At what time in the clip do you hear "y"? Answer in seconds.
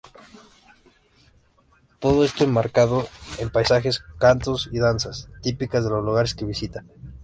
4.71-4.79